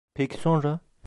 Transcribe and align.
Peki 0.13 0.37
sonra? 0.37 0.79